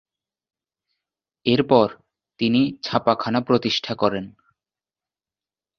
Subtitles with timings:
[1.45, 1.87] এরপর
[2.39, 4.25] তিনি ছাপাখানা প্রতিষ্ঠা করেন।